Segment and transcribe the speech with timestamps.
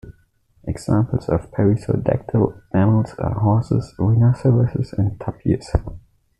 [0.63, 5.69] Examples of perissodactyl mammals are horses, rhinoceroses and tapirs.